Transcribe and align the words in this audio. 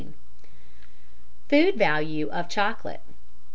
]_Food 1.51 1.77
Value 1.77 2.27
of 2.31 2.49
Chocolate. 2.49 3.01